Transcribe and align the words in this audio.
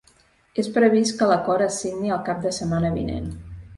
És 0.61 0.69
previst 0.77 1.13
que 1.19 1.27
l’acord 1.31 1.67
es 1.67 1.77
signi 1.85 2.15
el 2.17 2.25
cap 2.31 2.41
de 2.47 2.55
setmana 2.61 2.95
vinent. 2.97 3.29